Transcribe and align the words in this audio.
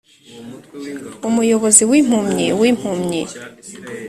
umuyobozi 1.27 1.83
wimpumyi 1.91 2.47
wimpumyi. 2.59 3.21